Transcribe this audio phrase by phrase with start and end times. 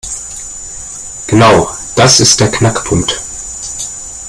[1.27, 3.21] Genau das ist der Knackpunkt.